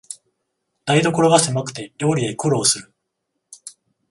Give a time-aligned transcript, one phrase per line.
[0.85, 2.91] 台所がせまくて料理で苦労する